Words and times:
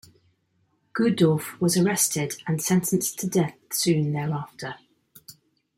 Guddorf 0.95 1.59
was 1.61 1.77
arrested 1.77 2.33
and 2.47 2.59
sentenced 2.59 3.19
to 3.19 3.27
death 3.27 3.53
soon 3.71 4.13
thereafter. 4.13 4.77